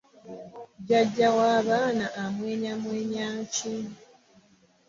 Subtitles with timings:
[0.87, 3.75] Jajja w’abaana amwenyamwenya ki?